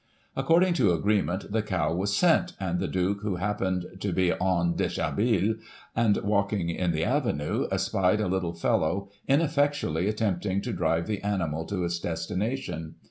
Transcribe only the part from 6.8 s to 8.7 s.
the avenue, espied a little